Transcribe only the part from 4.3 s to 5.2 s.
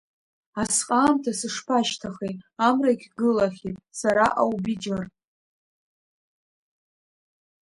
аубиџьыр…